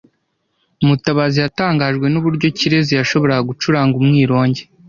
[0.87, 4.61] Mutabazi yatangajwe nuburyo Kirezi yashoboraga gucuranga umwironge.